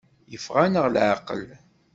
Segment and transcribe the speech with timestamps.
[0.31, 1.43] Yeffeɣ-aneɣ leɛqel.